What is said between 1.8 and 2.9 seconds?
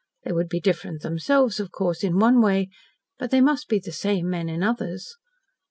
in one way